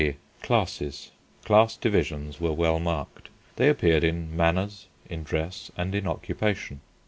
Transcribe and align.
G. 0.01 0.15
CLASSES 0.41 1.11
Class 1.45 1.77
divisions 1.77 2.41
were 2.41 2.51
well 2.53 2.79
marked. 2.79 3.29
They 3.57 3.69
appeared 3.69 4.03
in 4.03 4.35
manners, 4.35 4.87
in 5.07 5.21
dress, 5.23 5.69
and 5.77 5.93
in 5.93 6.07
occupation. 6.07 6.81